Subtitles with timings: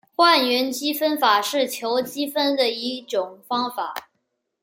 [0.15, 3.93] 换元积分法是求积分的一种方法。